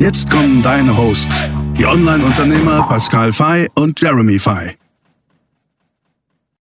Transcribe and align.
Jetzt 0.00 0.30
kommen 0.30 0.62
deine 0.62 0.96
Hosts, 0.96 1.44
die 1.76 1.84
Online-Unternehmer 1.84 2.88
Pascal 2.88 3.34
Fay 3.34 3.68
und 3.74 4.00
Jeremy 4.00 4.38
Fay. 4.38 4.78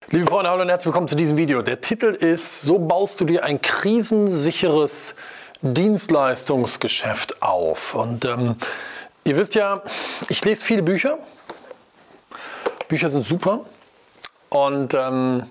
Liebe 0.09 0.25
Freunde, 0.25 0.49
hallo 0.49 0.63
und 0.63 0.67
herzlich 0.67 0.87
willkommen 0.87 1.07
zu 1.07 1.15
diesem 1.15 1.37
Video. 1.37 1.61
Der 1.61 1.79
Titel 1.79 2.07
ist, 2.07 2.63
so 2.63 2.77
baust 2.79 3.21
du 3.21 3.23
dir 3.23 3.45
ein 3.45 3.61
krisensicheres 3.61 5.15
Dienstleistungsgeschäft 5.61 7.41
auf. 7.41 7.95
Und 7.95 8.25
ähm, 8.25 8.57
ihr 9.23 9.37
wisst 9.37 9.55
ja, 9.55 9.83
ich 10.27 10.43
lese 10.43 10.61
viele 10.61 10.83
Bücher. 10.83 11.17
Bücher 12.89 13.09
sind 13.09 13.25
super. 13.25 13.61
Und 14.49 14.93
ähm, 14.93 15.43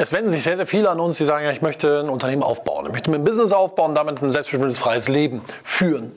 es 0.00 0.12
wenden 0.12 0.30
sich 0.30 0.44
sehr, 0.44 0.56
sehr 0.56 0.66
viele 0.66 0.88
an 0.90 1.00
uns, 1.00 1.18
die 1.18 1.24
sagen, 1.24 1.44
ja, 1.44 1.50
ich 1.50 1.60
möchte 1.60 2.00
ein 2.00 2.08
Unternehmen 2.08 2.44
aufbauen, 2.44 2.86
ich 2.86 2.92
möchte 2.92 3.10
mir 3.10 3.16
ein 3.16 3.24
Business 3.24 3.52
aufbauen, 3.52 3.94
damit 3.94 4.22
ein 4.22 4.30
selbstbestimmtes 4.30 4.78
freies 4.78 5.08
Leben 5.08 5.42
führen. 5.64 6.12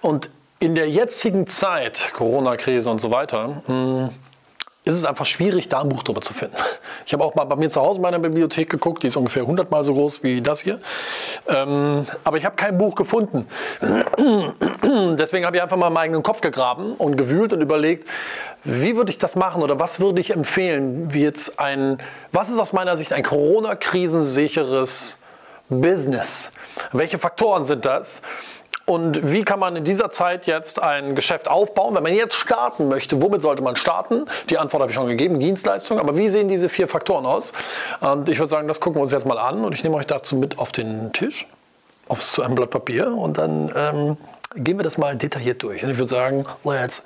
Und 0.00 0.30
in 0.58 0.74
der 0.74 0.90
jetzigen 0.90 1.46
Zeit, 1.46 2.10
Corona-Krise 2.12 2.90
und 2.90 3.00
so 3.00 3.10
weiter, 3.10 3.62
hm, 3.66 4.10
ist 4.90 4.98
es 4.98 5.04
einfach 5.04 5.26
schwierig, 5.26 5.68
da 5.68 5.80
ein 5.80 5.88
Buch 5.88 6.02
drüber 6.02 6.20
zu 6.20 6.34
finden. 6.34 6.56
Ich 7.06 7.14
habe 7.14 7.24
auch 7.24 7.34
mal 7.34 7.44
bei 7.44 7.56
mir 7.56 7.70
zu 7.70 7.80
Hause 7.80 7.96
in 7.96 8.02
meiner 8.02 8.18
Bibliothek 8.20 8.70
geguckt, 8.70 9.02
die 9.02 9.08
ist 9.08 9.16
ungefähr 9.16 9.42
100 9.42 9.68
mal 9.70 9.82
so 9.82 9.94
groß 9.94 10.22
wie 10.22 10.42
das 10.42 10.60
hier. 10.60 10.78
Ähm, 11.48 12.06
aber 12.22 12.36
ich 12.36 12.44
habe 12.44 12.54
kein 12.54 12.78
Buch 12.78 12.94
gefunden. 12.94 13.48
Deswegen 15.18 15.44
habe 15.44 15.56
ich 15.56 15.62
einfach 15.62 15.76
mal 15.76 15.90
meinen 15.90 16.04
eigenen 16.04 16.22
Kopf 16.22 16.40
gegraben 16.40 16.94
und 16.94 17.16
gewühlt 17.16 17.52
und 17.52 17.62
überlegt, 17.62 18.06
wie 18.64 18.96
würde 18.96 19.10
ich 19.10 19.18
das 19.18 19.34
machen 19.34 19.62
oder 19.62 19.78
was 19.80 19.98
würde 19.98 20.20
ich 20.20 20.30
empfehlen, 20.30 21.12
wie 21.12 21.22
jetzt 21.22 21.58
ein, 21.58 21.98
was 22.32 22.48
ist 22.50 22.58
aus 22.58 22.72
meiner 22.72 22.96
Sicht 22.96 23.12
ein 23.12 23.22
Corona-krisensicheres 23.22 25.18
Business? 25.68 26.52
Welche 26.92 27.18
Faktoren 27.18 27.64
sind 27.64 27.84
das? 27.86 28.22
Und 28.90 29.30
wie 29.30 29.44
kann 29.44 29.60
man 29.60 29.76
in 29.76 29.84
dieser 29.84 30.10
Zeit 30.10 30.48
jetzt 30.48 30.82
ein 30.82 31.14
Geschäft 31.14 31.46
aufbauen? 31.46 31.94
Wenn 31.94 32.02
man 32.02 32.12
jetzt 32.12 32.34
starten 32.34 32.88
möchte, 32.88 33.22
womit 33.22 33.40
sollte 33.40 33.62
man 33.62 33.76
starten? 33.76 34.24
Die 34.48 34.58
Antwort 34.58 34.80
habe 34.82 34.90
ich 34.90 34.96
schon 34.96 35.06
gegeben, 35.06 35.38
Dienstleistung. 35.38 36.00
Aber 36.00 36.16
wie 36.16 36.28
sehen 36.28 36.48
diese 36.48 36.68
vier 36.68 36.88
Faktoren 36.88 37.24
aus? 37.24 37.52
Und 38.00 38.28
ich 38.28 38.40
würde 38.40 38.50
sagen, 38.50 38.66
das 38.66 38.80
gucken 38.80 38.98
wir 38.98 39.02
uns 39.02 39.12
jetzt 39.12 39.26
mal 39.26 39.38
an. 39.38 39.64
Und 39.64 39.76
ich 39.76 39.84
nehme 39.84 39.94
euch 39.94 40.08
dazu 40.08 40.34
mit 40.34 40.58
auf 40.58 40.72
den 40.72 41.12
Tisch, 41.12 41.46
auf 42.08 42.28
zu 42.28 42.42
einem 42.42 42.56
Blatt 42.56 42.70
Papier. 42.70 43.14
Und 43.16 43.38
dann 43.38 43.70
ähm, 43.76 44.16
gehen 44.56 44.76
wir 44.76 44.82
das 44.82 44.98
mal 44.98 45.16
detailliert 45.16 45.62
durch. 45.62 45.84
Und 45.84 45.90
ich 45.90 45.96
würde 45.96 46.12
sagen, 46.12 46.44
let's 46.64 47.04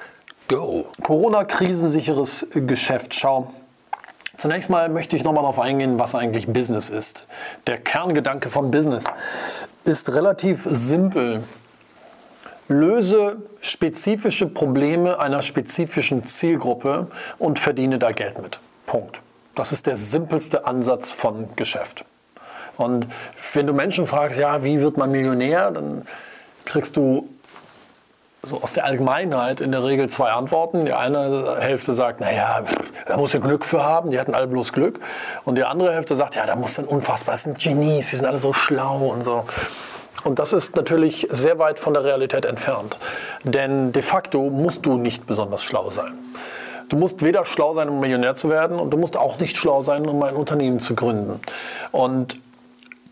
go. 0.48 0.86
Corona-krisensicheres 1.02 2.46
Geschäft. 2.54 3.12
Schau. 3.14 3.52
Zunächst 4.38 4.70
mal 4.70 4.88
möchte 4.88 5.16
ich 5.16 5.22
nochmal 5.22 5.42
darauf 5.42 5.60
eingehen, 5.60 5.98
was 5.98 6.14
eigentlich 6.14 6.46
Business 6.46 6.88
ist. 6.88 7.26
Der 7.66 7.76
Kerngedanke 7.76 8.48
von 8.48 8.70
Business 8.70 9.04
ist 9.84 10.16
relativ 10.16 10.66
simpel. 10.70 11.42
Löse 12.68 13.36
spezifische 13.60 14.46
Probleme 14.46 15.18
einer 15.18 15.42
spezifischen 15.42 16.24
Zielgruppe 16.24 17.08
und 17.38 17.58
verdiene 17.58 17.98
da 17.98 18.12
Geld 18.12 18.40
mit. 18.40 18.58
Punkt. 18.86 19.20
Das 19.54 19.72
ist 19.72 19.86
der 19.86 19.96
simpelste 19.96 20.66
Ansatz 20.66 21.10
von 21.10 21.48
Geschäft. 21.56 22.04
Und 22.76 23.06
wenn 23.52 23.66
du 23.66 23.72
Menschen 23.72 24.06
fragst, 24.06 24.38
ja, 24.38 24.64
wie 24.64 24.80
wird 24.80 24.96
man 24.96 25.10
Millionär, 25.10 25.70
dann 25.70 26.06
kriegst 26.64 26.96
du 26.96 27.28
so 28.42 28.60
aus 28.60 28.72
der 28.72 28.84
Allgemeinheit 28.84 29.60
in 29.60 29.72
der 29.72 29.84
Regel 29.84 30.08
zwei 30.08 30.30
Antworten. 30.30 30.84
Die 30.84 30.92
eine 30.92 31.56
Hälfte 31.60 31.92
sagt, 31.92 32.20
naja, 32.20 32.62
da 33.06 33.16
muss 33.16 33.32
ja 33.32 33.40
Glück 33.40 33.64
für 33.64 33.82
haben, 33.82 34.10
die 34.10 34.18
hatten 34.18 34.34
alle 34.34 34.46
bloß 34.46 34.72
Glück. 34.72 35.00
Und 35.44 35.56
die 35.56 35.64
andere 35.64 35.92
Hälfte 35.92 36.16
sagt, 36.16 36.34
ja, 36.34 36.46
da 36.46 36.56
muss 36.56 36.74
dann 36.74 36.84
unfassbar, 36.86 37.34
das 37.34 37.44
sind 37.44 37.58
Genies, 37.58 38.10
die 38.10 38.16
sind 38.16 38.26
alle 38.26 38.38
so 38.38 38.52
schlau 38.52 38.98
und 38.98 39.22
so. 39.22 39.44
Und 40.22 40.38
das 40.38 40.52
ist 40.52 40.76
natürlich 40.76 41.28
sehr 41.30 41.58
weit 41.58 41.78
von 41.78 41.92
der 41.92 42.04
Realität 42.04 42.44
entfernt. 42.44 42.96
Denn 43.42 43.92
de 43.92 44.02
facto 44.02 44.48
musst 44.48 44.86
du 44.86 44.96
nicht 44.96 45.26
besonders 45.26 45.62
schlau 45.62 45.90
sein. 45.90 46.12
Du 46.88 46.96
musst 46.96 47.22
weder 47.22 47.44
schlau 47.44 47.74
sein, 47.74 47.88
um 47.88 48.00
Millionär 48.00 48.34
zu 48.34 48.50
werden, 48.50 48.78
und 48.78 48.90
du 48.90 48.96
musst 48.96 49.16
auch 49.16 49.38
nicht 49.38 49.56
schlau 49.56 49.82
sein, 49.82 50.06
um 50.06 50.22
ein 50.22 50.36
Unternehmen 50.36 50.80
zu 50.80 50.94
gründen. 50.94 51.40
Und 51.92 52.38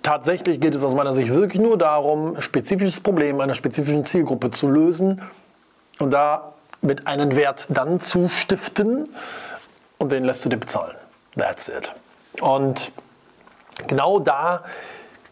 tatsächlich 0.02 0.60
geht 0.60 0.74
es 0.74 0.84
aus 0.84 0.94
meiner 0.94 1.12
Sicht 1.12 1.30
wirklich 1.30 1.60
nur 1.60 1.78
darum, 1.78 2.36
ein 2.36 2.42
spezifisches 2.42 3.00
Problem 3.00 3.40
einer 3.40 3.54
spezifischen 3.54 4.04
Zielgruppe 4.04 4.50
zu 4.50 4.68
lösen 4.68 5.22
und 5.98 6.10
da 6.10 6.52
mit 6.82 7.06
einem 7.06 7.36
Wert 7.36 7.66
dann 7.70 8.00
zu 8.00 8.28
stiften 8.28 9.08
und 9.98 10.12
den 10.12 10.24
lässt 10.24 10.44
du 10.44 10.48
dir 10.48 10.56
bezahlen. 10.56 10.96
That's 11.36 11.68
it. 11.68 11.92
Und 12.40 12.92
genau 13.86 14.18
da 14.18 14.64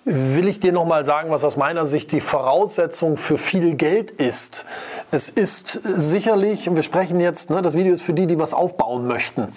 will 0.05 0.49
ich 0.49 0.61
dir 0.61 0.73
noch 0.73 0.87
mal 0.87 1.05
sagen, 1.05 1.31
was 1.31 1.45
aus 1.45 1.57
meiner 1.57 1.85
Sicht 1.87 2.13
die 2.13 2.21
Voraussetzung 2.21 3.17
für 3.17 3.39
viel 3.39 3.75
Geld 3.75 4.11
ist. 4.11 4.65
Es 5.11 5.29
ist 5.29 5.81
sicherlich, 5.85 6.69
und 6.69 6.77
wir 6.77 6.83
sprechen 6.83 7.21
jetzt, 7.21 7.51
ne, 7.51 7.63
das 7.63 7.77
Video 7.77 7.93
ist 7.93 8.03
für 8.03 8.15
die, 8.15 8.27
die 8.27 8.39
was 8.39 8.55
aufbauen 8.55 9.07
möchten. 9.07 9.49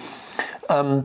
Ähm, 0.70 1.04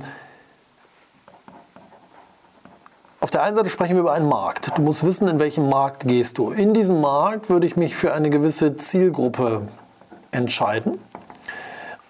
auf 3.20 3.30
der 3.30 3.42
einen 3.42 3.54
Seite 3.54 3.68
sprechen 3.68 3.94
wir 3.94 4.00
über 4.00 4.12
einen 4.12 4.28
Markt. 4.28 4.76
Du 4.76 4.82
musst 4.82 5.04
wissen, 5.04 5.28
in 5.28 5.38
welchem 5.40 5.68
Markt 5.68 6.06
gehst 6.06 6.38
du. 6.38 6.50
In 6.50 6.72
diesem 6.72 7.00
Markt 7.00 7.50
würde 7.50 7.66
ich 7.66 7.76
mich 7.76 7.96
für 7.96 8.12
eine 8.12 8.30
gewisse 8.30 8.76
Zielgruppe 8.76 9.62
entscheiden. 10.30 10.98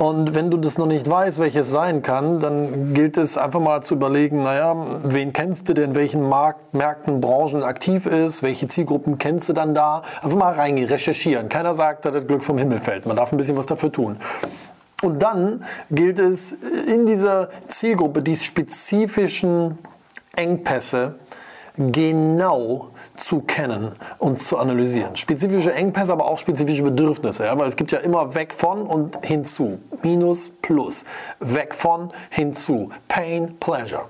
Und 0.01 0.37
wenn 0.37 0.49
du 0.49 0.59
das 0.59 0.79
noch 0.79 0.87
nicht 0.87 1.11
weißt, 1.11 1.41
welches 1.41 1.73
sein 1.73 2.03
kann, 2.03 2.39
dann 2.39 2.95
gilt 2.95 3.19
es 3.19 3.37
einfach 3.37 3.59
mal 3.59 3.83
zu 3.83 3.95
überlegen, 3.95 4.45
naja, 4.45 4.77
wen 5.03 5.33
kennst 5.33 5.69
du 5.69 5.75
denn, 5.75 5.97
welchen 5.97 6.23
Markt, 6.23 6.73
Märkten, 6.73 7.21
Branchen 7.21 7.65
aktiv 7.65 8.07
ist, 8.07 8.45
welche 8.45 8.69
Zielgruppen 8.69 9.19
kennst 9.19 9.49
du 9.49 9.55
dann 9.55 9.75
da? 9.75 10.03
Einfach 10.23 10.39
mal 10.39 10.53
reingehen, 10.53 10.89
recherchieren. 10.89 11.49
Keiner 11.49 11.75
sagt, 11.75 12.05
dass 12.05 12.13
das 12.13 12.29
Glück 12.29 12.45
vom 12.45 12.59
Himmel 12.59 12.79
fällt. 12.79 13.07
Man 13.07 13.17
darf 13.17 13.33
ein 13.33 13.39
bisschen 13.39 13.57
was 13.57 13.67
dafür 13.67 13.91
tun. 13.91 14.19
Und 15.03 15.21
dann 15.21 15.65
gilt 15.91 16.21
es 16.21 16.53
in 16.87 17.05
dieser 17.05 17.49
Zielgruppe 17.67 18.23
die 18.23 18.37
spezifischen 18.37 19.79
Engpässe 20.37 21.17
genau 21.77 22.91
zu 23.19 23.41
kennen 23.41 23.93
und 24.19 24.39
zu 24.41 24.59
analysieren. 24.59 25.17
Spezifische 25.17 25.73
Engpässe, 25.73 26.12
aber 26.12 26.27
auch 26.27 26.39
spezifische 26.39 26.83
Bedürfnisse, 26.83 27.45
ja, 27.45 27.59
weil 27.59 27.69
es 27.69 27.77
gibt 27.77 27.93
ja 27.93 27.99
immer 27.99 28.34
weg 28.34 28.55
von 28.55 28.83
und 28.83 29.25
hinzu. 29.25 29.81
Minus, 30.03 30.51
plus. 30.51 31.05
Weg 31.41 31.75
von, 31.75 32.12
hinzu. 32.31 32.91
Pain, 33.09 33.56
Pleasure. 33.59 34.06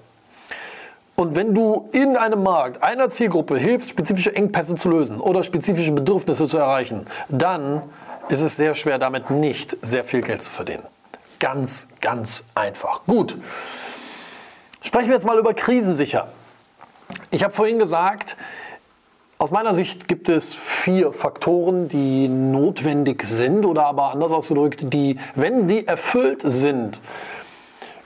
Und 1.17 1.35
wenn 1.35 1.53
du 1.53 1.89
in 1.91 2.17
einem 2.17 2.45
Markt 2.45 2.83
einer 2.83 3.11
Zielgruppe 3.11 3.59
hilfst, 3.59 3.91
spezifische 3.91 4.37
Engpässe 4.37 4.77
zu 4.77 4.89
lösen 4.89 5.19
oder 5.19 5.43
spezifische 5.43 5.91
Bedürfnisse 5.91 6.47
zu 6.47 6.59
erreichen, 6.59 7.07
dann 7.29 7.83
ist 8.29 8.43
es 8.43 8.57
sehr 8.57 8.75
schwer, 8.75 8.99
damit 8.99 9.29
nicht 9.31 9.77
sehr 9.83 10.05
viel 10.05 10.21
Geld 10.21 10.45
zu 10.45 10.53
verdienen. 10.53 10.85
Ganz, 11.41 11.89
ganz 12.01 12.45
einfach. 12.55 13.05
Gut. 13.07 13.37
Sprechen 14.81 15.09
wir 15.09 15.15
jetzt 15.15 15.27
mal 15.27 15.39
über 15.39 15.55
krisensicher. 15.55 16.29
Ich 17.31 17.43
habe 17.43 17.53
vorhin 17.53 17.79
gesagt, 17.79 18.37
aus 19.39 19.53
meiner 19.53 19.73
Sicht 19.73 20.09
gibt 20.09 20.29
es 20.29 20.55
vier 20.55 21.13
Faktoren, 21.13 21.89
die 21.89 22.29
notwendig 22.29 23.25
sind 23.25 23.65
oder 23.65 23.87
aber 23.87 24.13
anders 24.13 24.33
ausgedrückt, 24.33 24.93
die, 24.93 25.19
wenn 25.37 25.69
die 25.69 25.87
erfüllt 25.87 26.43
sind, 26.43 27.01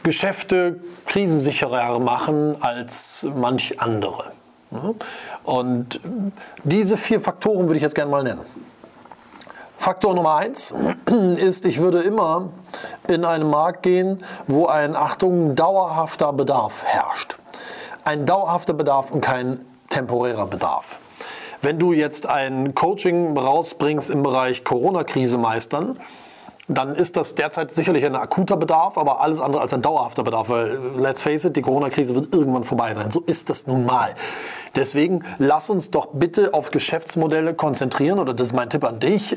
Geschäfte 0.03 0.81
krisensicherer 1.07 1.99
machen 2.01 2.57
als 2.61 3.27
manch 3.35 3.81
andere. 3.81 4.33
Und 5.45 6.01
diese 6.65 6.97
vier 6.97 7.21
Faktoren 7.21 7.67
würde 7.67 7.77
ich 7.77 7.83
jetzt 7.83 7.95
gerne 7.95 8.11
mal 8.11 8.23
nennen. 8.23 8.41
Faktor 9.77 10.15
Nummer 10.15 10.37
eins 10.37 10.75
ist, 11.37 11.67
ich 11.67 11.79
würde 11.79 12.03
immer 12.03 12.51
in 13.09 13.25
einen 13.25 13.49
Markt 13.49 13.83
gehen, 13.83 14.23
wo 14.47 14.67
ein, 14.67 14.95
Achtung, 14.97 15.55
dauerhafter 15.57 16.33
Bedarf 16.33 16.85
herrscht. 16.85 17.37
Ein 18.05 18.27
dauerhafter 18.27 18.75
Bedarf 18.75 19.11
und 19.11 19.21
kein 19.21 19.61
temporärer 19.89 20.47
Bedarf. 20.47 20.99
Wenn 21.63 21.79
du 21.79 21.93
jetzt 21.93 22.27
ein 22.27 22.75
Coaching 22.75 23.39
rausbringst 23.39 24.11
im 24.11 24.25
Bereich 24.25 24.65
Corona-Krise 24.65 25.39
meistern, 25.39 25.97
dann 26.67 26.97
ist 26.97 27.17
das 27.17 27.37
derzeit 27.37 27.73
sicherlich 27.73 28.05
ein 28.05 28.17
akuter 28.17 28.57
Bedarf, 28.57 28.99
aber 28.99 29.21
alles 29.21 29.41
andere 29.41 29.63
als 29.63 29.73
ein 29.73 29.81
dauerhafter 29.81 30.25
Bedarf, 30.25 30.49
weil, 30.49 30.79
let's 30.97 31.23
face 31.23 31.45
it, 31.45 31.55
die 31.55 31.63
Corona-Krise 31.63 32.17
wird 32.17 32.35
irgendwann 32.35 32.65
vorbei 32.65 32.95
sein. 32.95 33.13
So 33.13 33.21
ist 33.21 33.49
das 33.49 33.69
nun 33.69 33.87
mal. 33.87 34.15
Deswegen 34.75 35.25
lass 35.39 35.71
uns 35.71 35.93
doch 35.93 36.09
bitte 36.13 36.53
auf 36.53 36.73
Geschäftsmodelle 36.73 37.55
konzentrieren, 37.55 38.19
oder 38.19 38.35
das 38.35 38.49
ist 38.49 38.53
mein 38.55 38.69
Tipp 38.69 38.83
an 38.83 38.99
dich, 38.99 39.37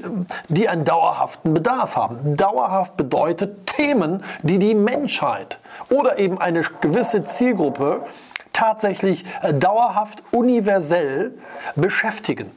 die 0.49 0.67
einen 0.67 0.83
dauerhaften 0.83 1.53
Bedarf 1.53 1.95
haben. 1.95 2.37
Dauerhaft 2.37 2.97
bedeutet 2.97 3.67
Themen, 3.67 4.23
die 4.41 4.57
die 4.57 4.73
Menschheit 4.73 5.59
oder 5.91 6.17
eben 6.17 6.39
eine 6.39 6.61
gewisse 6.81 7.23
Zielgruppe 7.23 8.01
tatsächlich 8.55 9.25
äh, 9.41 9.53
dauerhaft 9.53 10.23
universell 10.31 11.33
beschäftigen. 11.75 12.51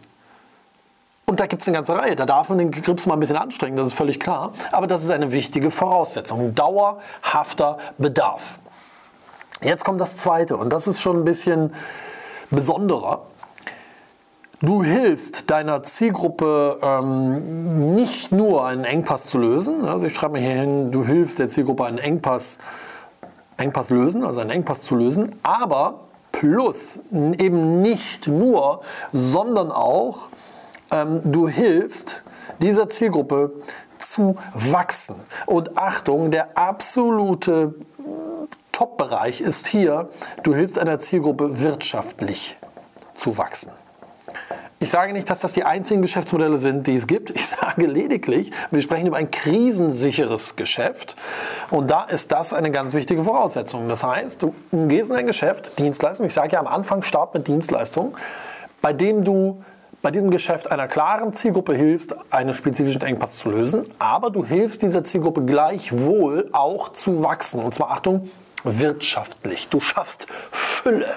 Und 1.27 1.41
da 1.41 1.47
gibt 1.47 1.63
es 1.63 1.69
eine 1.69 1.77
ganze 1.77 1.95
Reihe. 1.95 2.17
Da 2.17 2.25
darf 2.25 2.49
man 2.49 2.57
den 2.57 2.71
Grips 2.71 3.05
mal 3.05 3.15
ein 3.15 3.21
bisschen 3.21 3.37
anstrengen, 3.37 3.77
das 3.77 3.89
ist 3.89 3.95
völlig 3.95 4.19
klar. 4.19 4.53
Aber 4.73 4.87
das 4.87 5.03
ist 5.03 5.11
eine 5.11 5.33
wichtige 5.33 5.71
Voraussetzung. 5.71 6.55
Dauerhafter 6.55 7.77
Bedarf. 7.99 8.59
Jetzt 9.61 9.85
kommt 9.85 10.01
das 10.01 10.17
Zweite 10.17 10.57
und 10.57 10.73
das 10.73 10.87
ist 10.87 11.01
schon 11.01 11.19
ein 11.19 11.25
bisschen 11.25 11.75
besonderer. 12.51 13.27
Du 14.63 14.83
hilfst 14.83 15.51
deiner 15.51 15.83
Zielgruppe 15.83 16.79
ähm, 16.83 17.95
nicht 17.95 18.33
nur 18.33 18.65
einen 18.65 18.85
Engpass 18.85 19.27
zu 19.27 19.39
lösen. 19.39 19.85
Also 19.85 20.07
ich 20.07 20.15
schreibe 20.15 20.35
mir 20.35 20.41
hier 20.41 20.61
hin, 20.61 20.91
du 20.91 21.05
hilfst 21.05 21.39
der 21.39 21.49
Zielgruppe 21.49 21.85
einen 21.85 21.99
Engpass, 21.99 22.59
Engpass 23.59 23.91
lösen, 23.91 24.25
also 24.25 24.41
einen 24.41 24.51
Engpass 24.51 24.83
zu 24.83 24.95
lösen, 24.95 25.39
aber 25.43 26.01
plus 26.33 27.01
eben 27.13 27.83
nicht 27.83 28.27
nur, 28.27 28.81
sondern 29.13 29.71
auch 29.71 30.29
ähm, 30.91 31.21
du 31.25 31.49
hilfst 31.49 32.23
dieser 32.61 32.89
Zielgruppe 32.89 33.53
zu 33.99 34.37
wachsen. 34.55 35.17
Und 35.47 35.77
Achtung, 35.77 36.31
der 36.31 36.57
absolute 36.57 37.75
Top-Bereich 38.73 39.41
ist 39.41 39.67
hier, 39.67 40.09
du 40.45 40.55
hilfst 40.55 40.79
einer 40.79 40.99
Zielgruppe 40.99 41.61
wirtschaftlich 41.61 42.57
zu 43.15 43.37
wachsen. 43.37 43.73
Ich 44.81 44.91
sage 44.91 45.13
nicht, 45.13 45.29
dass 45.29 45.41
das 45.41 45.55
die 45.55 45.65
einzigen 45.65 46.03
Geschäftsmodelle 46.03 46.57
sind, 46.57 46.87
die 46.87 46.95
es 46.95 47.09
gibt. 47.09 47.31
Ich 47.31 47.49
sage 47.49 47.87
lediglich, 47.87 48.53
wir 48.71 48.81
sprechen 48.81 49.09
über 49.09 49.17
ein 49.17 49.31
krisensicheres 49.31 50.55
Geschäft. 50.55 51.17
Und 51.71 51.91
da 51.91 52.05
ist 52.05 52.31
das 52.31 52.53
eine 52.53 52.71
ganz 52.71 52.95
wichtige 52.95 53.25
Voraussetzung. 53.25 53.89
Das 53.89 54.05
heißt, 54.05 54.41
du 54.41 54.55
gehst 54.71 55.11
in 55.11 55.17
ein 55.17 55.27
Geschäft, 55.27 55.81
Dienstleistung. 55.81 56.27
Ich 56.27 56.35
sage 56.35 56.53
ja 56.53 56.61
am 56.61 56.69
Anfang, 56.69 57.03
start 57.03 57.35
mit 57.35 57.49
Dienstleistung, 57.49 58.17
bei 58.81 58.93
dem 58.93 59.25
du 59.25 59.63
bei 60.01 60.13
diesem 60.13 60.31
Geschäft 60.31 60.71
einer 60.71 60.87
klaren 60.87 61.33
Zielgruppe 61.33 61.75
hilfst, 61.75 62.15
einen 62.31 62.55
spezifischen 62.55 63.03
Engpass 63.03 63.39
zu 63.39 63.51
lösen, 63.51 63.85
aber 63.99 64.31
du 64.31 64.45
hilfst 64.45 64.83
dieser 64.83 65.03
Zielgruppe 65.03 65.43
gleichwohl 65.43 66.51
auch 66.53 66.91
zu 66.91 67.25
wachsen. 67.25 67.65
Und 67.65 67.75
zwar, 67.75 67.91
Achtung, 67.91 68.31
wirtschaftlich. 68.63 69.69
Du 69.69 69.81
schaffst 69.81 70.29
Fülle. 70.53 71.17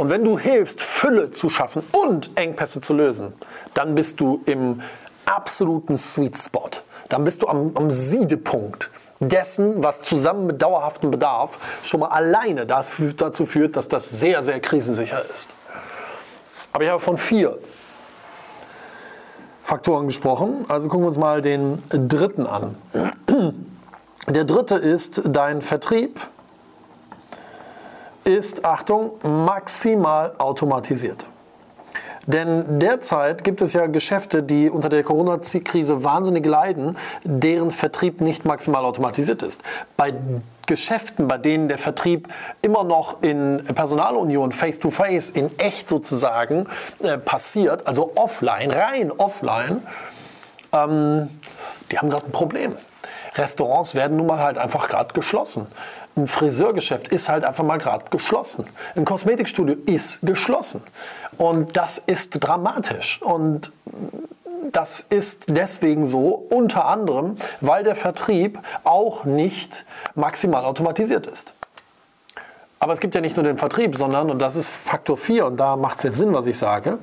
Und 0.00 0.08
wenn 0.08 0.24
du 0.24 0.38
hilfst, 0.38 0.80
Fülle 0.80 1.30
zu 1.30 1.50
schaffen 1.50 1.82
und 1.92 2.30
Engpässe 2.34 2.80
zu 2.80 2.94
lösen, 2.94 3.34
dann 3.74 3.94
bist 3.94 4.18
du 4.18 4.40
im 4.46 4.80
absoluten 5.26 5.94
Sweet 5.94 6.38
Spot. 6.38 6.70
Dann 7.10 7.22
bist 7.22 7.42
du 7.42 7.48
am, 7.48 7.72
am 7.74 7.90
Siedepunkt 7.90 8.88
dessen, 9.18 9.82
was 9.82 10.00
zusammen 10.00 10.46
mit 10.46 10.62
dauerhaftem 10.62 11.10
Bedarf 11.10 11.82
schon 11.82 12.00
mal 12.00 12.06
alleine 12.08 12.64
dazu 12.64 13.44
führt, 13.44 13.76
dass 13.76 13.88
das 13.88 14.08
sehr, 14.08 14.42
sehr 14.42 14.58
krisensicher 14.60 15.22
ist. 15.30 15.50
Aber 16.72 16.82
ich 16.82 16.88
habe 16.88 17.00
von 17.00 17.18
vier 17.18 17.58
Faktoren 19.62 20.06
gesprochen. 20.06 20.64
Also 20.68 20.88
gucken 20.88 21.04
wir 21.04 21.08
uns 21.08 21.18
mal 21.18 21.42
den 21.42 21.82
dritten 21.90 22.46
an. 22.46 22.74
Der 24.30 24.44
dritte 24.44 24.76
ist, 24.76 25.20
dein 25.26 25.60
Vertrieb 25.60 26.18
ist, 28.24 28.64
Achtung, 28.64 29.12
maximal 29.22 30.34
automatisiert. 30.38 31.26
Denn 32.26 32.78
derzeit 32.78 33.44
gibt 33.44 33.62
es 33.62 33.72
ja 33.72 33.86
Geschäfte, 33.86 34.42
die 34.42 34.68
unter 34.70 34.88
der 34.88 35.02
Corona-Krise 35.02 36.04
wahnsinnig 36.04 36.44
leiden, 36.44 36.96
deren 37.24 37.70
Vertrieb 37.70 38.20
nicht 38.20 38.44
maximal 38.44 38.84
automatisiert 38.84 39.42
ist. 39.42 39.62
Bei 39.96 40.14
Geschäften, 40.66 41.26
bei 41.26 41.38
denen 41.38 41.68
der 41.68 41.78
Vertrieb 41.78 42.28
immer 42.62 42.84
noch 42.84 43.22
in 43.22 43.64
Personalunion, 43.74 44.52
face-to-face, 44.52 45.32
-face, 45.32 45.36
in 45.36 45.58
echt 45.58 45.88
sozusagen 45.88 46.66
äh, 47.02 47.18
passiert, 47.18 47.86
also 47.88 48.12
offline, 48.14 48.70
rein 48.70 49.10
offline, 49.10 49.82
ähm, 50.72 51.28
die 51.90 51.98
haben 51.98 52.10
gerade 52.10 52.26
ein 52.26 52.32
Problem. 52.32 52.76
Restaurants 53.34 53.94
werden 53.94 54.16
nun 54.16 54.26
mal 54.26 54.38
halt 54.38 54.58
einfach 54.58 54.88
gerade 54.88 55.12
geschlossen. 55.14 55.66
Ein 56.20 56.26
Friseurgeschäft 56.26 57.08
ist 57.08 57.30
halt 57.30 57.44
einfach 57.44 57.64
mal 57.64 57.78
gerade 57.78 58.04
geschlossen. 58.10 58.66
Ein 58.94 59.06
Kosmetikstudio 59.06 59.76
ist 59.86 60.20
geschlossen. 60.20 60.82
Und 61.38 61.78
das 61.78 61.96
ist 61.96 62.32
dramatisch. 62.32 63.22
Und 63.22 63.72
das 64.70 65.00
ist 65.00 65.46
deswegen 65.48 66.04
so, 66.04 66.46
unter 66.50 66.84
anderem, 66.84 67.36
weil 67.62 67.84
der 67.84 67.94
Vertrieb 67.94 68.58
auch 68.84 69.24
nicht 69.24 69.86
maximal 70.14 70.66
automatisiert 70.66 71.26
ist. 71.26 71.54
Aber 72.80 72.92
es 72.92 73.00
gibt 73.00 73.14
ja 73.14 73.22
nicht 73.22 73.36
nur 73.36 73.44
den 73.44 73.56
Vertrieb, 73.56 73.96
sondern, 73.96 74.30
und 74.30 74.40
das 74.40 74.56
ist 74.56 74.68
Faktor 74.68 75.16
4, 75.16 75.46
und 75.46 75.56
da 75.56 75.76
macht 75.76 75.98
es 75.98 76.04
jetzt 76.04 76.18
Sinn, 76.18 76.34
was 76.34 76.46
ich 76.46 76.58
sage, 76.58 76.98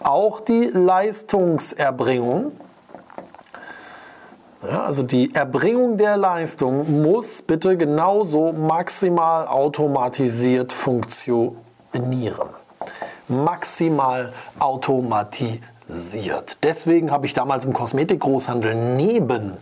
auch 0.00 0.40
die 0.40 0.64
Leistungserbringung 0.64 2.52
ja, 4.62 4.82
also 4.82 5.02
die 5.02 5.34
Erbringung 5.34 5.98
der 5.98 6.16
Leistung 6.16 7.02
muss 7.02 7.42
bitte 7.42 7.76
genauso 7.76 8.52
maximal 8.52 9.46
automatisiert 9.46 10.72
funktionieren. 10.72 12.48
Maximal 13.28 14.32
automatisiert. 14.58 16.58
Deswegen 16.62 17.10
habe 17.10 17.26
ich 17.26 17.34
damals 17.34 17.64
im 17.64 17.72
Kosmetikgroßhandel 17.72 18.74
neben 18.96 19.56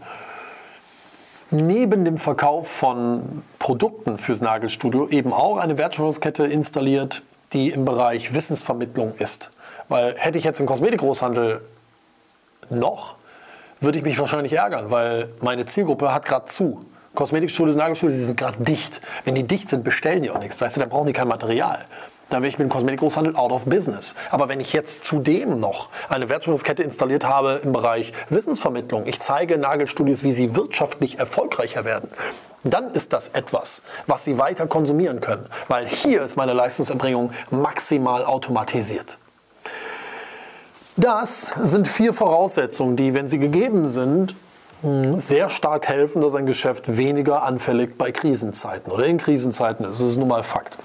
neben 1.50 2.04
dem 2.04 2.18
Verkauf 2.18 2.68
von 2.68 3.42
Produkten 3.58 4.18
fürs 4.18 4.40
Nagelstudio 4.40 5.08
eben 5.08 5.32
auch 5.32 5.58
eine 5.58 5.78
Wertschöpfungskette 5.78 6.44
installiert, 6.44 7.22
die 7.52 7.70
im 7.70 7.84
Bereich 7.84 8.34
Wissensvermittlung 8.34 9.14
ist. 9.18 9.50
Weil 9.88 10.16
hätte 10.16 10.38
ich 10.38 10.44
jetzt 10.44 10.58
im 10.58 10.66
Kosmetikgroßhandel 10.66 11.60
noch 12.70 13.14
würde 13.80 13.98
ich 13.98 14.04
mich 14.04 14.18
wahrscheinlich 14.18 14.52
ärgern, 14.52 14.90
weil 14.90 15.28
meine 15.40 15.66
Zielgruppe 15.66 16.12
hat 16.12 16.24
gerade 16.24 16.46
zu. 16.46 16.84
Kosmetikstudios, 17.14 17.76
Nagelstudios, 17.76 18.18
die 18.18 18.24
sind 18.24 18.36
gerade 18.36 18.58
dicht. 18.62 19.00
Wenn 19.24 19.34
die 19.34 19.42
dicht 19.42 19.68
sind, 19.68 19.84
bestellen 19.84 20.22
die 20.22 20.30
auch 20.30 20.38
nichts. 20.38 20.60
Weißt 20.60 20.76
du, 20.76 20.80
dann 20.80 20.90
brauchen 20.90 21.06
die 21.06 21.12
kein 21.12 21.28
Material. 21.28 21.84
Dann 22.28 22.42
wäre 22.42 22.48
ich 22.48 22.58
mit 22.58 22.68
dem 22.68 22.70
Kosmetikgroßhandel 22.70 23.36
out 23.36 23.52
of 23.52 23.66
business. 23.66 24.16
Aber 24.30 24.48
wenn 24.48 24.58
ich 24.60 24.72
jetzt 24.72 25.04
zudem 25.04 25.60
noch 25.60 25.90
eine 26.08 26.28
Wertschöpfungskette 26.28 26.82
installiert 26.82 27.24
habe 27.24 27.60
im 27.62 27.72
Bereich 27.72 28.12
Wissensvermittlung, 28.30 29.06
ich 29.06 29.20
zeige 29.20 29.58
Nagelstudios, 29.58 30.24
wie 30.24 30.32
sie 30.32 30.56
wirtschaftlich 30.56 31.18
erfolgreicher 31.18 31.84
werden, 31.84 32.10
dann 32.64 32.90
ist 32.90 33.12
das 33.12 33.28
etwas, 33.28 33.82
was 34.06 34.24
sie 34.24 34.38
weiter 34.38 34.66
konsumieren 34.66 35.20
können. 35.20 35.46
Weil 35.68 35.86
hier 35.86 36.22
ist 36.22 36.36
meine 36.36 36.52
Leistungserbringung 36.52 37.30
maximal 37.50 38.24
automatisiert. 38.24 39.18
Das 40.96 41.54
sind 41.62 41.88
vier 41.88 42.14
Voraussetzungen, 42.14 42.96
die, 42.96 43.12
wenn 43.12 43.28
sie 43.28 43.38
gegeben 43.38 43.86
sind, 43.86 44.34
hm, 44.82 45.20
sehr 45.20 45.48
stark 45.48 45.88
helfen, 45.88 46.22
dass 46.22 46.34
ein 46.34 46.46
Geschäft 46.46 46.96
weniger 46.96 47.42
anfällig 47.42 47.98
bei 47.98 48.12
Krisenzeiten 48.12 48.92
oder 48.92 49.06
in 49.06 49.18
Krisenzeiten 49.18 49.84
ist. 49.84 50.00
Das 50.00 50.08
ist 50.08 50.16
nun 50.16 50.28
mal 50.28 50.42
Fakt. 50.42 50.78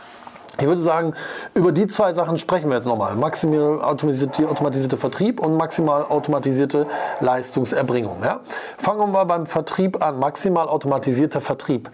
Ich 0.60 0.68
würde 0.68 0.82
sagen, 0.82 1.14
über 1.54 1.72
die 1.72 1.88
zwei 1.88 2.14
Sachen 2.14 2.38
sprechen 2.38 2.70
wir 2.70 2.76
jetzt 2.76 2.86
nochmal. 2.86 3.16
Maximal 3.16 3.82
automatisierte, 3.82 4.48
automatisierte 4.50 4.98
Vertrieb 4.98 5.40
und 5.40 5.56
maximal 5.56 6.04
automatisierte 6.04 6.88
Leistungserbringung. 7.22 8.18
Ja? 8.22 8.42
Fangen 8.78 9.12
wir 9.12 9.26
beim 9.26 9.46
Vertrieb 9.46 10.04
an. 10.04 10.20
Maximal 10.20 10.68
automatisierter 10.68 11.40
Vertrieb. 11.40 11.90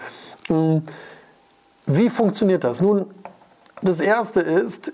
Hm, 0.47 0.83
wie 1.85 2.09
funktioniert 2.09 2.63
das? 2.63 2.81
Nun, 2.81 3.05
das 3.81 4.01
erste 4.01 4.41
ist, 4.41 4.91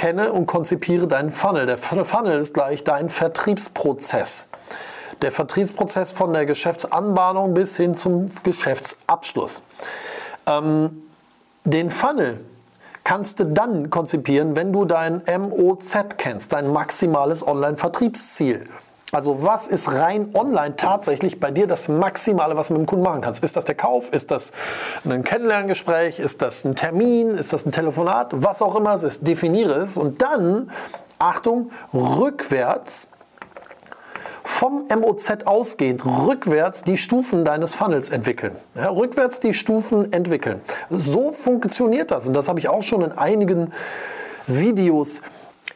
kenne 0.00 0.32
und 0.32 0.46
konzipiere 0.46 1.06
deinen 1.06 1.28
Funnel. 1.28 1.66
Der 1.66 1.76
Funnel 1.76 2.40
ist 2.40 2.54
gleich 2.54 2.84
dein 2.84 3.10
Vertriebsprozess. 3.10 4.48
Der 5.20 5.30
Vertriebsprozess 5.30 6.10
von 6.10 6.32
der 6.32 6.46
Geschäftsanbahnung 6.46 7.52
bis 7.52 7.76
hin 7.76 7.94
zum 7.94 8.30
Geschäftsabschluss. 8.42 9.62
Ähm, 10.46 11.02
den 11.64 11.90
Funnel 11.90 12.42
kannst 13.04 13.40
du 13.40 13.44
dann 13.44 13.90
konzipieren, 13.90 14.56
wenn 14.56 14.72
du 14.72 14.86
dein 14.86 15.20
MOZ 15.38 15.98
kennst, 16.16 16.54
dein 16.54 16.72
maximales 16.72 17.46
Online-Vertriebsziel. 17.46 18.70
Also 19.12 19.42
was 19.42 19.66
ist 19.66 19.90
rein 19.90 20.30
online 20.34 20.76
tatsächlich 20.76 21.40
bei 21.40 21.50
dir 21.50 21.66
das 21.66 21.88
Maximale, 21.88 22.56
was 22.56 22.68
du 22.68 22.74
mit 22.74 22.82
dem 22.82 22.86
Kunden 22.86 23.04
machen 23.04 23.20
kannst? 23.22 23.42
Ist 23.42 23.56
das 23.56 23.64
der 23.64 23.74
Kauf? 23.74 24.12
Ist 24.12 24.30
das 24.30 24.52
ein 25.04 25.24
Kennenlerngespräch? 25.24 26.20
Ist 26.20 26.42
das 26.42 26.64
ein 26.64 26.76
Termin? 26.76 27.30
Ist 27.30 27.52
das 27.52 27.66
ein 27.66 27.72
Telefonat? 27.72 28.28
Was 28.32 28.62
auch 28.62 28.76
immer 28.76 28.94
es 28.94 29.02
ist, 29.02 29.26
definiere 29.26 29.74
es 29.80 29.96
und 29.96 30.22
dann, 30.22 30.70
Achtung, 31.18 31.70
rückwärts 31.92 33.10
vom 34.42 34.86
MOZ 34.88 35.44
ausgehend 35.44 36.04
rückwärts 36.04 36.82
die 36.82 36.96
Stufen 36.96 37.44
deines 37.44 37.74
Funnels 37.74 38.10
entwickeln. 38.10 38.56
Ja, 38.74 38.90
rückwärts 38.90 39.40
die 39.40 39.54
Stufen 39.54 40.12
entwickeln. 40.12 40.60
So 40.88 41.32
funktioniert 41.32 42.10
das 42.10 42.28
und 42.28 42.34
das 42.34 42.48
habe 42.48 42.58
ich 42.58 42.68
auch 42.68 42.82
schon 42.82 43.02
in 43.02 43.12
einigen 43.12 43.72
Videos 44.46 45.22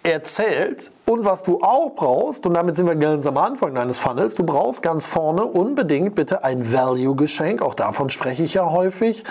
erzählt. 0.03 0.91
Und 1.07 1.25
was 1.25 1.43
du 1.43 1.61
auch 1.63 1.95
brauchst, 1.95 2.47
und 2.47 2.55
damit 2.55 2.77
sind 2.77 2.87
wir 2.87 2.95
ganz 2.97 3.27
am 3.27 3.37
Anfang 3.39 3.75
deines 3.75 3.99
Funnels, 3.99 4.35
du 4.35 4.45
brauchst 4.45 4.83
ganz 4.83 5.07
vorne 5.07 5.45
unbedingt 5.45 6.15
bitte 6.15 6.45
ein 6.45 6.73
Value-Geschenk, 6.73 7.63
auch 7.63 7.75
davon 7.75 8.11
spreche 8.11 8.43
ich 8.43 8.55
ja 8.55 8.71
häufig, 8.71 9.25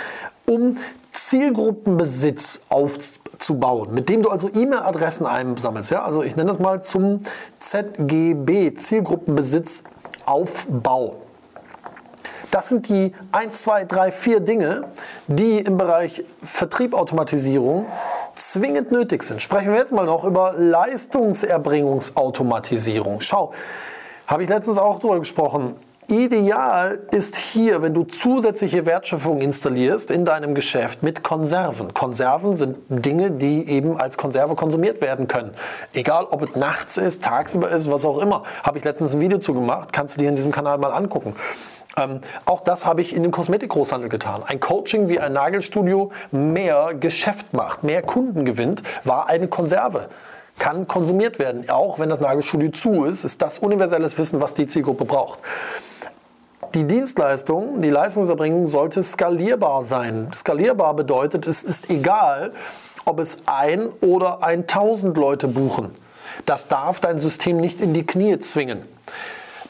um 0.46 0.78
Zielgruppenbesitz 1.12 2.62
aufzubauen, 2.70 3.94
mit 3.94 4.10
dem 4.10 4.24
du 4.24 4.30
also 4.30 4.50
E-Mail-Adressen 4.50 5.26
einsammelst. 5.26 5.92
Ja? 5.92 6.04
Also 6.04 6.24
ich 6.24 6.36
nenne 6.36 6.50
das 6.50 6.60
mal 6.60 6.84
zum 6.84 7.22
ZGB, 7.60 8.74
Zielgruppenbesitz 8.74 9.84
Aufbau. 10.26 11.16
Das 12.52 12.70
sind 12.70 12.88
die 12.88 13.14
1, 13.32 13.64
2, 13.64 13.86
3, 13.86 14.12
4 14.12 14.40
Dinge, 14.40 14.88
die 15.28 15.58
im 15.58 15.78
Bereich 15.78 16.24
Vertriebautomatisierung 16.44 17.88
zwingend 18.36 18.92
nötig 18.92 19.24
sind. 19.24 19.42
Sprechen 19.42 19.72
wir 19.72 19.80
jetzt 19.80 19.92
mal 19.92 20.06
noch 20.06 20.24
über 20.24 20.54
Leistungserbringungsautomatisierung. 20.58 23.22
Schau, 23.22 23.54
habe 24.28 24.44
ich 24.44 24.50
letztens 24.50 24.78
auch 24.78 25.00
darüber 25.00 25.18
gesprochen. 25.20 25.76
Ideal 26.08 27.00
ist 27.12 27.38
hier, 27.38 27.82
wenn 27.82 27.94
du 27.94 28.04
zusätzliche 28.04 28.86
Wertschöpfung 28.86 29.40
installierst 29.40 30.12
in 30.12 30.26
deinem 30.26 30.54
Geschäft 30.54 31.02
mit 31.02 31.24
Konserven. 31.24 31.94
Konserven 31.94 32.58
sind 32.58 32.78
Dinge, 32.90 33.32
die 33.32 33.68
eben 33.70 33.98
als 33.98 34.18
Konserve 34.18 34.56
konsumiert 34.56 35.00
werden 35.00 35.28
können. 35.28 35.52
Egal, 35.94 36.28
ob 36.30 36.44
es 36.44 36.56
nachts 36.58 36.98
ist, 36.98 37.24
tagsüber 37.24 37.70
ist, 37.70 37.90
was 37.90 38.06
auch 38.06 38.18
immer. 38.18 38.44
Habe 38.64 38.78
ich 38.78 38.84
letztens 38.84 39.16
ein 39.16 39.22
Video 39.22 39.38
zu 39.38 39.54
gemacht, 39.54 39.94
kannst 39.94 40.18
du 40.18 40.22
dir 40.22 40.30
in 40.30 40.36
diesem 40.36 40.52
Kanal 40.52 40.78
mal 40.78 40.92
angucken. 40.92 41.36
Ähm, 41.98 42.22
auch 42.46 42.62
das 42.62 42.86
habe 42.86 43.02
ich 43.02 43.16
in 43.16 43.24
dem 43.24 43.32
Kosmetikgroßhandel 43.32 44.10
getan. 44.10 44.44
Ein 44.46 44.60
Coaching, 44.60 45.10
wie 45.10 45.20
ein 45.20 45.34
Nagelstudio 45.34 46.12
mehr 46.32 46.94
Geschäft 46.96 47.54
macht, 47.54 47.84
mehr 47.84 48.02
Kunden 48.02 48.46
gewinnt, 48.46 48.82
war 49.04 49.30
eine 49.30 49.48
Konserve. 49.48 50.10
Kann 50.58 50.88
konsumiert 50.88 51.40
werden. 51.40 51.70
Auch 51.70 52.00
wenn 52.00 52.10
das 52.10 52.20
Nagelstudio 52.20 52.72
zu 52.72 53.06
ist, 53.06 53.24
ist 53.24 53.42
das 53.42 53.60
universelles 53.60 54.18
Wissen, 54.18 54.42
was 54.42 54.54
die 54.54 54.68
Zielgruppe 54.68 55.06
braucht. 55.06 55.40
Die 56.76 56.86
Dienstleistung, 56.86 57.82
die 57.82 57.90
Leistungserbringung 57.92 58.68
sollte 58.68 59.04
skalierbar 59.04 59.84
sein. 59.84 60.32
Skalierbar 60.34 60.96
bedeutet, 60.96 61.46
es 61.46 61.64
ist 61.64 61.92
egal, 61.92 62.54
ob 63.06 63.20
es 63.20 63.44
ein 63.46 63.90
oder 64.02 64.42
1000 64.42 65.16
Leute 65.16 65.48
buchen. 65.48 65.94
Das 66.46 66.68
darf 66.68 67.00
dein 67.00 67.20
System 67.20 67.58
nicht 67.58 67.80
in 67.80 67.94
die 67.94 68.06
Knie 68.06 68.40
zwingen. 68.40 68.84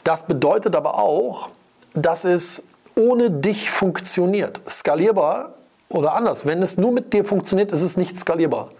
Das 0.02 0.26
bedeutet 0.26 0.76
aber 0.76 0.98
auch, 0.98 1.50
dass 1.94 2.24
es 2.24 2.64
ohne 2.96 3.30
dich 3.30 3.70
funktioniert. 3.70 4.60
Skalierbar 4.68 5.54
oder 5.88 6.14
anders, 6.14 6.46
wenn 6.46 6.62
es 6.62 6.76
nur 6.76 6.92
mit 6.92 7.12
dir 7.12 7.24
funktioniert, 7.24 7.72
ist 7.72 7.82
es 7.82 7.96
nicht 7.96 8.18
skalierbar. 8.18 8.70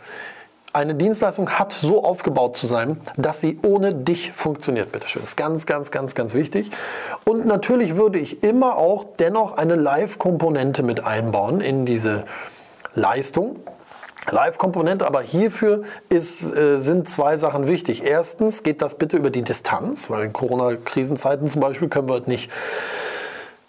Eine 0.73 0.97
Dienstleistung 0.97 1.51
hat 1.51 1.73
so 1.73 2.03
aufgebaut 2.03 2.57
zu 2.57 2.67
sein, 2.67 3.01
dass 3.17 3.41
sie 3.41 3.61
ohne 3.63 3.95
dich 3.95 4.33
funktioniert. 4.33 4.91
Bitte 4.91 5.07
schön. 5.07 5.23
Das 5.23 5.31
ist 5.31 5.37
ganz, 5.37 5.67
ganz, 5.67 5.93
ganz, 5.93 6.17
ganz 6.17 6.35
wichtig. 6.35 6.71
Und 7.25 7.47
natürlich 7.47 7.95
würde 7.95 8.19
ich 8.19 8.43
immer 8.43 8.77
auch 8.77 9.05
dennoch 9.21 9.57
eine 9.57 9.77
Live-Komponente 9.77 10.83
mit 10.83 11.05
einbauen 11.05 11.61
in 11.61 11.87
diese 11.87 12.25
Leistung. 12.97 13.61
Live-Komponente, 14.31 15.07
aber 15.07 15.23
hierfür 15.23 15.83
ist, 16.09 16.55
äh, 16.55 16.79
sind 16.79 17.09
zwei 17.09 17.37
Sachen 17.37 17.67
wichtig. 17.67 18.05
Erstens 18.05 18.63
geht 18.63 18.83
das 18.83 18.97
bitte 18.97 19.17
über 19.17 19.31
die 19.31 19.43
Distanz, 19.43 20.11
weil 20.11 20.25
in 20.25 20.33
Corona-Krisenzeiten 20.33 21.49
zum 21.49 21.61
Beispiel 21.61 21.89
können 21.89 22.09
wir 22.09 22.15
halt 22.15 22.29
nicht 22.29 22.51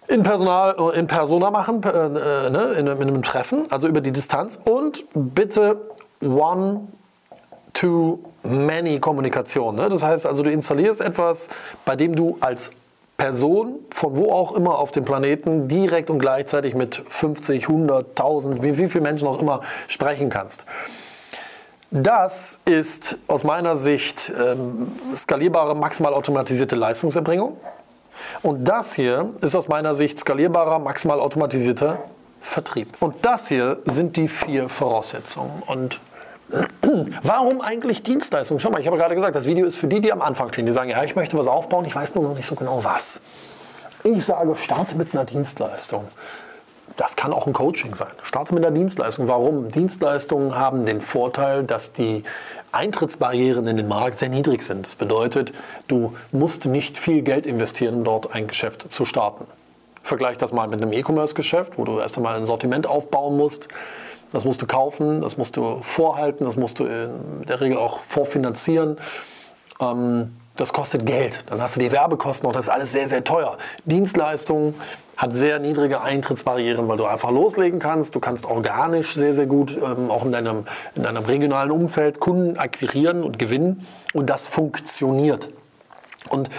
in 0.08 0.24
Personal, 0.24 0.76
äh, 0.78 1.00
in 1.00 1.08
Persona 1.08 1.52
machen, 1.52 1.84
äh, 1.84 1.88
äh, 1.90 2.50
ne, 2.50 2.74
in, 2.78 2.88
in, 2.88 3.02
einem 3.02 3.24
Treffen, 3.24 3.64
also 3.70 3.88
über 3.88 4.02
die 4.02 4.12
Distanz. 4.12 4.60
Und 4.64 5.04
bitte 5.14 5.78
one 6.22 6.88
to 7.74 8.20
many 8.44 9.00
Kommunikation. 9.00 9.76
Ne? 9.76 9.90
Das 9.90 10.04
heißt 10.04 10.26
also, 10.26 10.44
du 10.44 10.52
installierst 10.52 11.02
etwas, 11.02 11.50
bei 11.84 11.96
dem 11.96 12.16
du 12.16 12.38
als 12.40 12.72
Person 13.18 13.80
von 13.92 14.18
wo 14.18 14.32
auch 14.32 14.54
immer 14.54 14.78
auf 14.78 14.92
dem 14.92 15.06
Planeten 15.06 15.68
direkt 15.68 16.10
und 16.10 16.20
gleichzeitig 16.20 16.76
mit 16.76 17.02
50, 17.08 17.70
100, 17.70 18.10
1000, 18.10 18.62
wie, 18.62 18.78
wie 18.78 18.88
viele 18.88 19.04
Menschen 19.04 19.28
auch 19.28 19.42
immer 19.42 19.62
sprechen 19.88 20.30
kannst. 20.30 20.66
Das 21.92 22.60
ist 22.66 23.18
aus 23.28 23.44
meiner 23.46 23.78
Sicht 23.78 24.34
ähm, 24.38 24.92
skalierbare, 25.16 25.76
maximal 25.76 26.14
automatisierte 26.14 26.76
Leistungserbringung. 26.76 27.58
Und 28.42 28.66
das 28.66 28.96
hier 28.96 29.34
ist 29.42 29.56
aus 29.56 29.68
meiner 29.68 29.96
Sicht 29.96 30.20
skalierbarer, 30.20 30.80
maximal 30.80 31.20
automatisierter 31.20 32.00
Vertrieb. 32.42 32.90
Und 33.00 33.16
das 33.24 33.48
hier 33.48 33.80
sind 33.86 34.18
die 34.18 34.28
vier 34.28 34.70
Voraussetzungen. 34.70 35.64
Und 35.66 36.00
Warum 37.24 37.62
eigentlich 37.62 38.04
Dienstleistung? 38.04 38.60
Schau 38.60 38.70
mal, 38.70 38.80
ich 38.80 38.88
habe 38.88 38.98
gerade 38.98 39.16
gesagt, 39.16 39.36
das 39.36 39.46
Video 39.46 39.66
ist 39.66 39.76
für 39.76 39.88
die, 39.88 40.02
die 40.02 40.12
am 40.12 40.22
Anfang 40.22 40.52
stehen. 40.52 40.66
Die 40.66 40.72
sagen, 40.72 40.90
ja, 40.90 41.04
ich 41.04 41.16
möchte 41.16 41.38
was 41.38 41.48
aufbauen, 41.48 41.86
ich 41.86 41.96
weiß 41.96 42.16
nur 42.16 42.24
noch 42.24 42.36
nicht 42.36 42.46
so 42.46 42.56
genau 42.56 42.84
was. 42.84 43.22
Ich 44.04 44.24
sage, 44.24 44.56
starte 44.56 44.96
mit 44.96 45.14
einer 45.14 45.26
Dienstleistung. 45.26 46.06
Das 46.98 47.16
kann 47.16 47.34
auch 47.34 47.48
ein 47.48 47.54
Coaching 47.54 47.94
sein. 47.94 48.12
Starte 48.24 48.54
mit 48.54 48.64
einer 48.64 48.74
Dienstleistung. 48.74 49.28
Warum? 49.28 49.70
Dienstleistungen 49.72 50.56
haben 50.56 50.86
den 50.86 51.02
Vorteil, 51.02 51.64
dass 51.64 51.92
die 51.92 52.24
Eintrittsbarrieren 52.72 53.68
in 53.68 53.78
den 53.78 53.88
Markt 53.88 54.20
sehr 54.20 54.30
niedrig 54.30 54.62
sind. 54.62 54.86
Das 54.86 54.96
bedeutet, 54.96 55.52
du 55.88 56.16
musst 56.32 56.66
nicht 56.66 56.98
viel 56.98 57.24
Geld 57.24 57.48
investieren, 57.48 57.96
um 57.96 58.04
dort 58.04 58.34
ein 58.34 58.48
Geschäft 58.48 58.92
zu 58.94 59.06
starten. 59.06 59.46
Vergleich 60.04 60.38
das 60.38 60.54
mal 60.54 60.68
mit 60.68 60.82
einem 60.82 60.94
E-Commerce-Geschäft, 60.94 61.78
wo 61.78 61.84
du 61.84 62.00
erst 62.00 62.16
einmal 62.16 62.36
ein 62.38 62.46
Sortiment 62.46 62.86
aufbauen 62.88 63.36
musst 63.36 63.68
das 64.32 64.46
musst 64.46 64.62
du 64.62 64.68
kaufen, 64.68 65.22
das 65.22 65.38
musst 65.38 65.58
du 65.58 65.80
vorhalten, 65.82 66.46
das 66.46 66.56
musst 66.56 66.80
du 66.80 66.86
in 66.86 67.46
der 67.48 67.62
Regel 67.62 67.78
auch 67.78 68.00
vorfinanzieren. 68.00 68.98
Ähm, 69.80 70.32
das 70.56 70.72
kostet 70.72 71.06
Geld. 71.06 71.44
Dann 71.48 71.62
hast 71.62 71.76
du 71.76 71.82
die 71.82 71.92
Werbekosten 71.92 72.48
noch, 72.48 72.54
das 72.54 72.66
ist 72.66 72.72
alles 72.72 72.92
sehr, 72.92 73.08
sehr 73.08 73.24
teuer. 73.24 73.58
Dienstleistung 73.84 74.76
hat 75.18 75.34
sehr 75.34 75.60
niedrige 75.60 76.02
Eintrittsbarrieren, 76.02 76.88
weil 76.88 76.98
du 76.98 77.06
einfach 77.06 77.32
loslegen 77.32 77.80
kannst. 77.80 78.16
Du 78.16 78.20
kannst 78.20 78.46
organisch 78.46 79.14
sehr, 79.14 79.34
sehr 79.34 79.46
gut 79.48 79.78
ähm, 79.78 80.12
auch 80.12 80.26
in 80.26 80.32
deinem, 80.32 80.66
in 80.96 81.04
deinem 81.04 81.24
regionalen 81.24 81.72
Umfeld 81.72 82.20
Kunden 82.20 82.58
akquirieren 82.58 83.24
und 83.24 83.40
gewinnen. 83.40 83.86
Und 84.14 84.30
das 84.30 84.48
funktioniert. 84.48 85.50
Und 86.30 86.50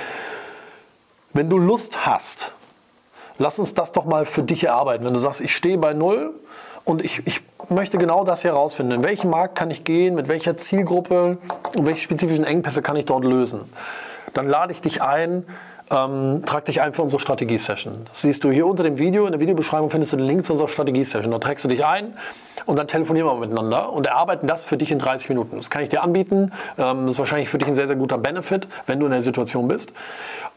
wenn 1.32 1.50
du 1.50 1.58
Lust 1.58 2.06
hast, 2.06 2.52
lass 3.38 3.58
uns 3.58 3.74
das 3.74 3.92
doch 3.92 4.04
mal 4.04 4.24
für 4.24 4.42
dich 4.42 4.64
erarbeiten. 4.64 5.04
Wenn 5.04 5.14
du 5.14 5.20
sagst, 5.20 5.40
ich 5.40 5.54
stehe 5.54 5.76
bei 5.76 5.92
Null 5.92 6.34
und 6.86 7.04
ich, 7.04 7.20
ich 7.26 7.40
möchte 7.68 7.98
genau 7.98 8.24
das 8.24 8.44
herausfinden. 8.44 8.92
In 8.92 9.02
welchen 9.02 9.28
Markt 9.28 9.56
kann 9.56 9.70
ich 9.70 9.84
gehen, 9.84 10.14
mit 10.14 10.28
welcher 10.28 10.56
Zielgruppe 10.56 11.36
und 11.74 11.84
welche 11.84 12.00
spezifischen 12.00 12.44
Engpässe 12.44 12.80
kann 12.80 12.96
ich 12.96 13.04
dort 13.04 13.24
lösen. 13.24 13.60
Dann 14.34 14.46
lade 14.46 14.70
ich 14.70 14.80
dich 14.80 15.02
ein, 15.02 15.44
ähm, 15.90 16.42
trag 16.46 16.64
dich 16.64 16.80
ein 16.80 16.92
für 16.92 17.02
unsere 17.02 17.18
Strategie-Session. 17.18 18.06
Das 18.08 18.22
siehst 18.22 18.44
du 18.44 18.52
hier 18.52 18.68
unter 18.68 18.84
dem 18.84 18.98
Video. 18.98 19.26
In 19.26 19.32
der 19.32 19.40
Videobeschreibung 19.40 19.90
findest 19.90 20.12
du 20.12 20.16
den 20.16 20.26
Link 20.26 20.46
zu 20.46 20.52
unserer 20.52 20.68
Strategie-Session. 20.68 21.32
Da 21.32 21.40
trägst 21.40 21.64
du 21.64 21.68
dich 21.68 21.84
ein 21.84 22.14
und 22.66 22.78
dann 22.78 22.86
telefonieren 22.86 23.28
wir 23.28 23.36
miteinander 23.36 23.92
und 23.92 24.06
erarbeiten 24.06 24.46
das 24.46 24.62
für 24.62 24.76
dich 24.76 24.92
in 24.92 25.00
30 25.00 25.28
Minuten. 25.28 25.56
Das 25.56 25.70
kann 25.70 25.82
ich 25.82 25.88
dir 25.88 26.04
anbieten. 26.04 26.52
Ähm, 26.78 27.06
das 27.06 27.12
ist 27.14 27.18
wahrscheinlich 27.18 27.48
für 27.48 27.58
dich 27.58 27.66
ein 27.66 27.74
sehr, 27.74 27.88
sehr 27.88 27.96
guter 27.96 28.18
Benefit, 28.18 28.68
wenn 28.86 29.00
du 29.00 29.06
in 29.06 29.12
der 29.12 29.22
Situation 29.22 29.66
bist. 29.66 29.92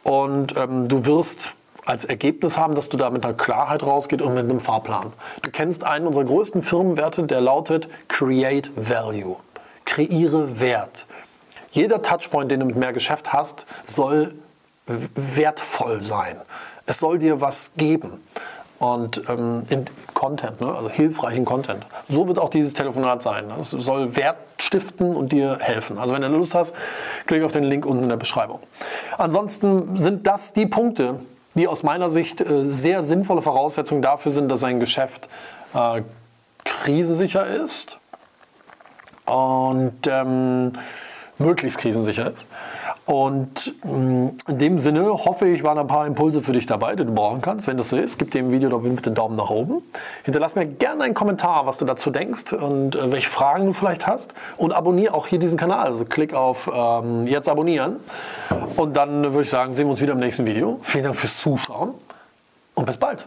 Und 0.04 0.56
ähm, 0.58 0.88
du 0.88 1.08
wirst 1.08 1.54
als 1.90 2.06
Ergebnis 2.06 2.58
haben, 2.58 2.76
dass 2.76 2.88
du 2.90 2.98
da 2.98 3.10
mit 3.10 3.26
einer 3.26 3.34
Klarheit 3.34 3.84
rausgehst 3.84 4.22
und 4.22 4.36
mit 4.36 4.44
einem 4.44 4.60
Fahrplan. 4.60 5.12
Du 5.42 5.50
kennst 5.50 5.84
einen 5.84 6.06
unserer 6.06 6.24
größten 6.24 6.62
Firmenwerte, 6.62 7.24
der 7.24 7.42
lautet 7.42 7.88
Create 8.08 8.72
Value. 8.76 9.38
Kreiere 9.86 10.60
Wert. 10.60 11.08
Jeder 11.72 12.02
Touchpoint, 12.04 12.52
den 12.52 12.60
du 12.60 12.68
mit 12.68 12.76
mehr 12.76 12.94
Geschäft 12.94 13.34
hast, 13.34 13.66
soll 13.88 14.36
wertvoll 14.86 16.00
sein. 16.02 16.36
Es 16.86 17.00
soll 17.00 17.18
dir 17.18 17.42
was 17.42 17.74
geben. 17.76 18.24
Und 18.78 19.24
ähm, 19.28 19.64
in 19.70 19.86
Content, 20.14 20.62
ne? 20.62 20.74
also 20.74 20.90
hilfreichen 20.90 21.44
Content. 21.44 21.86
So 22.08 22.28
wird 22.28 22.40
auch 22.40 22.50
dieses 22.50 22.74
Telefonat 22.74 23.22
sein. 23.22 23.48
Ne? 23.48 23.56
Es 23.62 23.72
soll 23.72 24.16
Wert 24.16 24.38
stiften 24.58 25.16
und 25.16 25.32
dir 25.32 25.58
helfen. 25.60 25.98
Also 25.98 26.14
wenn 26.14 26.22
du 26.22 26.30
Lust 26.30 26.56
hast, 26.56 26.76
klick 27.26 27.44
auf 27.44 27.52
den 27.52 27.64
Link 27.64 27.86
unten 27.86 28.04
in 28.04 28.10
der 28.10 28.18
Beschreibung. 28.18 28.60
Ansonsten 29.18 29.98
sind 29.98 30.28
das 30.28 30.54
die 30.54 30.66
Punkte, 30.66 31.20
die 31.60 31.68
aus 31.68 31.84
meiner 31.84 32.10
Sicht 32.10 32.42
äh, 32.42 32.66
sehr 32.66 33.02
sinnvolle 33.02 33.42
Voraussetzungen 33.42 34.02
dafür 34.02 34.32
sind, 34.32 34.50
dass 34.50 34.64
ein 34.64 34.80
Geschäft 34.80 35.30
äh, 35.74 36.02
krisensicher 36.64 37.46
ist 37.46 37.98
und 39.26 40.08
ähm, 40.08 40.72
möglichst 41.38 41.78
krisensicher 41.80 42.32
ist. 42.32 42.48
Und 43.10 43.74
mm, 43.84 44.28
in 44.50 44.58
dem 44.60 44.78
Sinne 44.78 45.12
hoffe 45.12 45.48
ich, 45.48 45.64
waren 45.64 45.80
ein 45.80 45.88
paar 45.88 46.06
Impulse 46.06 46.44
für 46.44 46.54
dich 46.54 46.68
dabei, 46.68 46.96
die 46.96 47.06
du 47.06 47.12
brauchen 47.12 47.42
kannst. 47.42 47.66
Wenn 47.66 47.76
das 47.76 47.90
so 47.90 47.98
ist, 47.98 48.20
gib 48.20 48.30
dem 48.30 48.52
Video 48.52 48.70
doch 48.70 48.82
bitte 48.82 49.10
einen 49.10 49.16
Daumen 49.16 49.36
nach 49.36 49.50
oben. 49.50 49.82
Hinterlass 50.22 50.54
mir 50.54 50.68
gerne 50.68 51.06
einen 51.06 51.16
Kommentar, 51.16 51.66
was 51.66 51.80
du 51.80 51.86
dazu 51.86 52.12
denkst 52.12 52.54
und 52.54 52.96
äh, 52.96 53.12
welche 53.12 53.28
Fragen 53.28 53.66
du 53.66 53.74
vielleicht 53.74 54.06
hast. 54.06 54.36
Und 54.58 54.74
abonniere 54.74 55.16
auch 55.16 55.26
hier 55.26 55.40
diesen 55.40 55.58
Kanal. 55.58 55.88
Also 55.88 56.06
klick 56.06 56.36
auf 56.36 56.70
ähm, 56.72 57.26
jetzt 57.26 57.50
abonnieren. 57.50 57.96
Und 58.76 58.96
dann 58.96 59.24
würde 59.24 59.42
ich 59.42 59.50
sagen, 59.50 59.74
sehen 59.74 59.88
wir 59.88 59.92
uns 59.92 60.02
wieder 60.02 60.14
im 60.14 60.20
nächsten 60.20 60.46
Video. 60.46 60.80
Vielen 60.84 61.06
Dank 61.06 61.16
fürs 61.16 61.40
Zuschauen 61.40 61.96
und 62.76 62.86
bis 62.86 62.98
bald. 62.98 63.26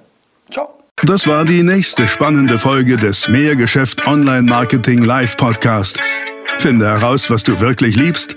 Ciao. 0.53 0.69
Das 1.03 1.27
war 1.27 1.45
die 1.45 1.65
nächste 1.65 2.07
spannende 2.07 2.57
Folge 2.61 2.99
des 2.99 3.27
Mehrgeschäft 3.27 4.07
Online 4.07 4.43
Marketing 4.43 5.03
Live 5.03 5.37
Podcast. 5.37 5.99
Finde 6.59 6.87
heraus, 6.87 7.29
was 7.31 7.43
du 7.43 7.59
wirklich 7.59 7.97
liebst 7.97 8.37